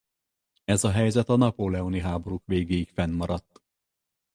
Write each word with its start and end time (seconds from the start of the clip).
Ez 0.65 0.83
a 0.83 0.91
helyzet 0.91 1.29
a 1.29 1.35
napóleoni 1.35 1.99
háborúk 1.99 2.43
végéig 2.45 2.89
fennmaradt. 2.89 3.61